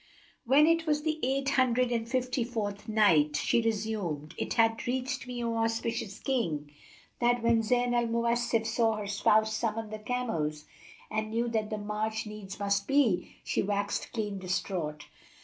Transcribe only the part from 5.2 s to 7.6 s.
me, O auspicious King, that